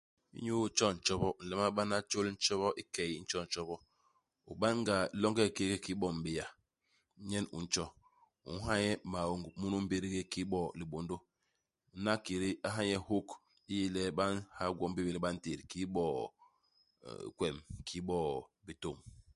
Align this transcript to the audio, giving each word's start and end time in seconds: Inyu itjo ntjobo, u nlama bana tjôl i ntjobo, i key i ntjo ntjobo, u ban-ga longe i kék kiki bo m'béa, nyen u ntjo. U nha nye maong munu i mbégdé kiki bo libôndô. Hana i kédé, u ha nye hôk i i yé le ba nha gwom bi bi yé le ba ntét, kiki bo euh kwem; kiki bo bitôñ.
Inyu 0.37 0.55
itjo 0.69 0.87
ntjobo, 0.95 1.27
u 1.39 1.41
nlama 1.45 1.67
bana 1.77 1.97
tjôl 2.09 2.27
i 2.29 2.31
ntjobo, 2.35 2.67
i 2.81 2.83
key 2.93 3.09
i 3.17 3.21
ntjo 3.23 3.37
ntjobo, 3.45 3.75
u 4.51 4.53
ban-ga 4.59 4.95
longe 5.21 5.43
i 5.49 5.53
kék 5.57 5.69
kiki 5.73 5.93
bo 5.99 6.07
m'béa, 6.17 6.45
nyen 7.29 7.45
u 7.57 7.57
ntjo. 7.63 7.85
U 8.49 8.49
nha 8.57 8.73
nye 8.81 8.91
maong 9.11 9.43
munu 9.59 9.75
i 9.79 9.83
mbégdé 9.85 10.09
kiki 10.15 10.41
bo 10.51 10.61
libôndô. 10.79 11.15
Hana 11.93 12.13
i 12.17 12.21
kédé, 12.25 12.49
u 12.67 12.69
ha 12.75 12.81
nye 12.87 12.97
hôk 13.07 13.27
i 13.35 13.39
i 13.73 13.75
yé 13.79 13.85
le 13.95 14.03
ba 14.17 14.25
nha 14.31 14.65
gwom 14.77 14.91
bi 14.95 15.01
bi 15.05 15.09
yé 15.11 15.15
le 15.15 15.23
ba 15.25 15.29
ntét, 15.35 15.59
kiki 15.69 15.85
bo 15.93 16.03
euh 17.07 17.25
kwem; 17.37 17.57
kiki 17.87 17.99
bo 18.07 18.17
bitôñ. 18.65 18.97